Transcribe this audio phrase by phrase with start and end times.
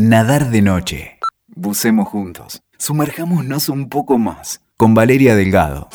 [0.00, 1.18] Nadar de noche.
[1.48, 2.62] Bucemos juntos.
[2.78, 4.60] Sumerjámonos un poco más.
[4.76, 5.88] Con Valeria Delgado.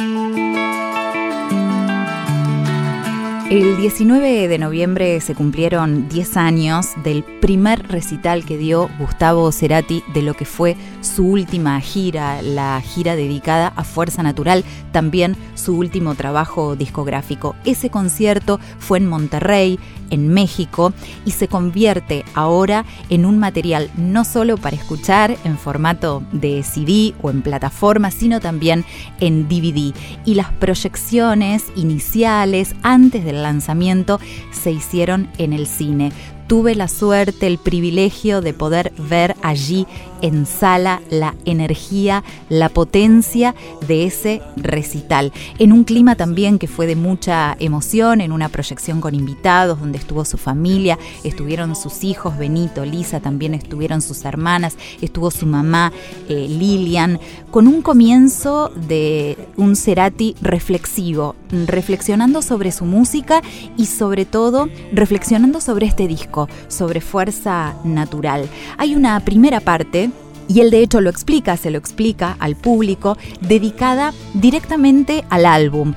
[3.54, 10.04] El 19 de noviembre se cumplieron 10 años del primer recital que dio Gustavo Cerati
[10.12, 15.78] de lo que fue su última gira, la gira dedicada a Fuerza Natural, también su
[15.78, 17.56] último trabajo discográfico.
[17.64, 20.92] Ese concierto fue en Monterrey, en México,
[21.24, 27.14] y se convierte ahora en un material no solo para escuchar en formato de CD
[27.22, 28.84] o en plataforma, sino también
[29.20, 29.94] en DVD.
[30.26, 34.20] Y las proyecciones iniciales antes del lanzamiento
[34.52, 36.12] se hicieron en el cine
[36.48, 39.88] tuve la suerte, el privilegio de poder ver allí
[40.22, 43.54] en sala la energía, la potencia
[43.88, 45.34] de ese recital.
[45.60, 49.98] En un clima también que fue de mucha emoción, en una proyección con invitados, donde
[49.98, 55.92] estuvo su familia, estuvieron sus hijos, Benito, Lisa, también estuvieron sus hermanas, estuvo su mamá,
[56.30, 57.20] eh, Lilian,
[57.52, 63.42] con un comienzo de un Cerati reflexivo, reflexionando sobre su música
[63.78, 66.33] y sobre todo reflexionando sobre este disco
[66.68, 68.48] sobre fuerza natural.
[68.78, 70.10] Hay una primera parte
[70.48, 75.94] y él de hecho lo explica, se lo explica al público, dedicada directamente al álbum,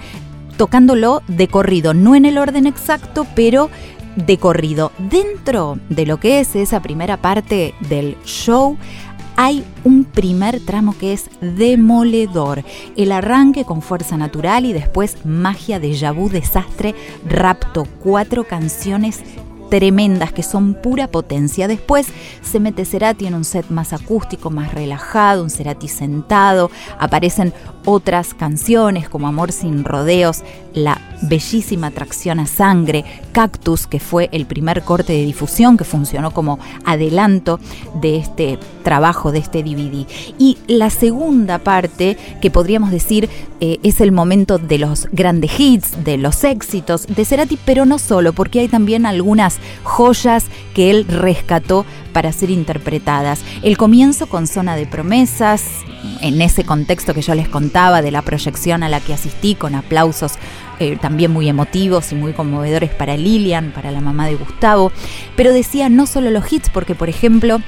[0.56, 3.70] tocándolo de corrido, no en el orden exacto, pero
[4.15, 4.93] de corrido.
[4.98, 8.77] Dentro de lo que es esa primera parte del show,
[9.37, 12.65] hay un primer tramo que es demoledor.
[12.97, 16.95] El arranque con fuerza natural y después magia de Yabú, desastre,
[17.28, 17.87] rapto.
[18.03, 19.21] Cuatro canciones
[19.69, 21.69] tremendas que son pura potencia.
[21.69, 22.06] Después
[22.42, 27.53] se mete Cerati en un set más acústico, más relajado, un Cerati sentado, aparecen
[27.84, 30.42] otras canciones como Amor sin rodeos,
[30.75, 36.31] la bellísima atracción a sangre, Cactus, que fue el primer corte de difusión que funcionó
[36.31, 37.61] como adelanto
[38.00, 40.06] de este trabajo, de este DVD.
[40.39, 43.28] Y la segunda parte, que podríamos decir
[43.61, 47.98] eh, es el momento de los grandes hits, de los éxitos de Cerati, pero no
[47.98, 50.44] solo, porque hay también algunas joyas
[50.75, 53.41] que él rescató para ser interpretadas.
[53.62, 55.62] El comienzo con Zona de Promesas,
[56.21, 59.75] en ese contexto que yo les contaba de la proyección a la que asistí con
[59.75, 60.33] aplausos
[60.78, 64.92] eh, también muy emotivos y muy conmovedores para Lilian, para la mamá de Gustavo,
[65.37, 67.60] pero decía no solo los hits, porque por ejemplo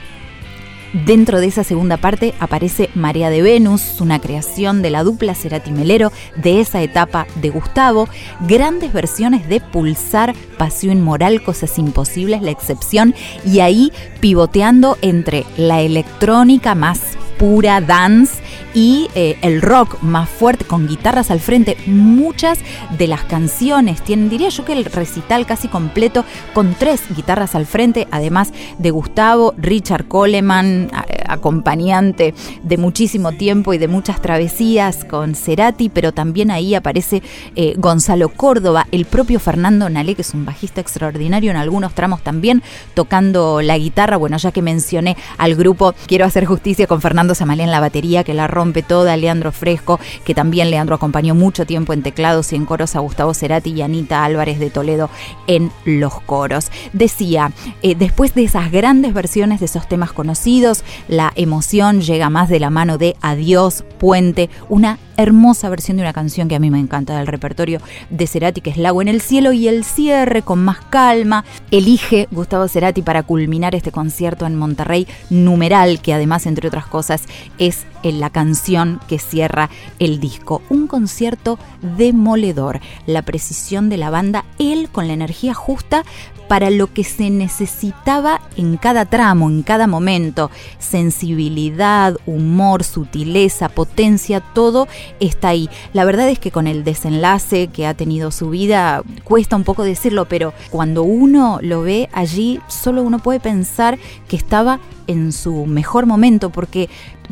[0.93, 5.71] Dentro de esa segunda parte aparece María de Venus, una creación de la dupla Cerati
[5.71, 8.09] Melero de esa etapa de Gustavo,
[8.41, 13.15] grandes versiones de Pulsar, Pasión Moral, Cosas Imposibles, La Excepción,
[13.45, 17.01] y ahí pivoteando entre la electrónica más
[17.39, 18.43] pura dance
[18.75, 21.77] y eh, el rock más fuerte con guitarras al frente.
[21.87, 22.59] Muchas
[22.97, 26.25] de las canciones tienen, diría yo que el recital casi completo
[26.55, 30.91] con tres guitarras al frente, además de Gustavo, Richard Coleman,
[31.39, 37.23] acompañante de muchísimo tiempo y de muchas travesías con Cerati, pero también ahí aparece
[37.57, 42.23] eh, Gonzalo Córdoba, el propio Fernando Nalé, que es un bajista extraordinario en algunos tramos
[42.23, 42.63] también,
[42.95, 44.17] tocando la guitarra.
[44.17, 48.25] Bueno, ya que mencioné al grupo, quiero hacer justicia con Fernando Samalé en la batería,
[48.25, 52.57] que la rompe toda, Leandro Fresco, que también Leandro acompañó mucho tiempo en teclados y
[52.57, 55.11] en coros a Gustavo Cerati y Anita Álvarez de Toledo
[55.47, 56.71] en los coros.
[56.93, 62.49] Decía, eh, después de esas grandes versiones de esos temas conocidos, la emoción llega más
[62.49, 66.71] de la mano de Adiós, Puente, una hermosa versión de una canción que a mí
[66.71, 70.43] me encanta del repertorio de Cerati, que es Lago en el Cielo, y el cierre
[70.43, 71.45] con más calma.
[71.71, 77.25] Elige Gustavo Cerati para culminar este concierto en Monterrey, numeral, que además, entre otras cosas,
[77.59, 80.63] es la canción que cierra el disco.
[80.71, 81.59] Un concierto
[81.97, 86.05] demoledor, la precisión de la banda, él con la energía justa
[86.49, 90.51] para lo que se necesitaba en cada tramo, en cada momento.
[90.79, 94.89] Sensibilidad, humor, sutileza, potencia, todo
[95.21, 95.69] está ahí.
[95.93, 99.85] La verdad es que con el desenlace que ha tenido su vida, cuesta un poco
[99.85, 103.99] decirlo, pero cuando uno lo ve allí, solo uno puede pensar
[104.29, 106.89] que estaba en su mejor momento, porque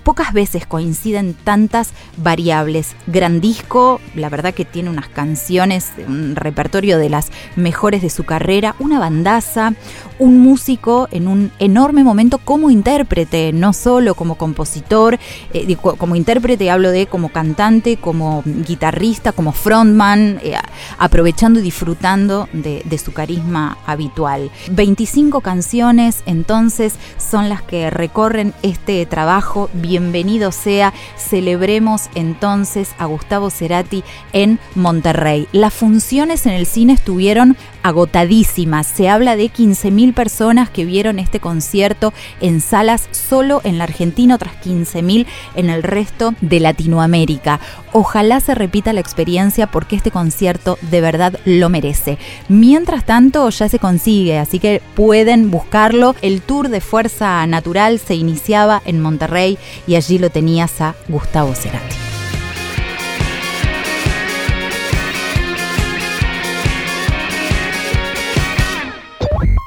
[0.06, 2.94] pocas veces coinciden tantas variables.
[3.08, 8.22] Gran disco, la verdad que tiene unas canciones, un repertorio de las mejores de su
[8.22, 9.74] carrera, una bandaza,
[10.20, 15.18] un músico en un enorme momento como intérprete, no solo como compositor,
[15.52, 20.54] eh, como intérprete hablo de como cantante, como guitarrista, como frontman, eh,
[20.98, 24.52] aprovechando y disfrutando de, de su carisma habitual.
[24.70, 30.92] 25 canciones entonces son las que recorren este trabajo bien bienvenido sea.
[31.16, 34.04] Celebremos entonces a Gustavo Cerati
[34.34, 35.48] en Monterrey.
[35.52, 38.86] Las funciones en el cine estuvieron agotadísimas.
[38.86, 44.34] Se habla de 15.000 personas que vieron este concierto en salas solo en la Argentina,
[44.34, 47.60] otras 15.000 en el resto de Latinoamérica.
[47.92, 52.18] Ojalá se repita la experiencia porque este concierto de verdad lo merece.
[52.48, 56.14] Mientras tanto, ya se consigue, así que pueden buscarlo.
[56.22, 61.54] El tour de Fuerza Natural se iniciaba en Monterrey y allí lo tenías a Gustavo
[61.54, 62.05] Cerati.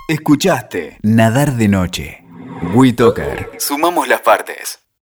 [0.10, 2.24] Escuchaste Nadar de Noche.
[2.74, 3.52] WeToker.
[3.60, 4.88] Sumamos las partes.